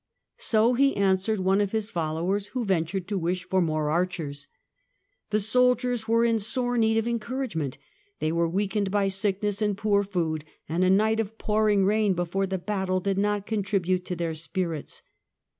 [0.39, 4.47] So he answered one of his followers who ventured to wish for more archers.
[5.29, 7.77] The soldiers were in sore need of encouragement,
[8.17, 12.47] they were weakened by sickness and poor food, and a night of pouring rain before
[12.47, 15.03] the battle did not contribute to raise their spirits.